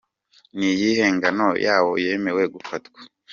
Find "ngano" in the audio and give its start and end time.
1.15-1.47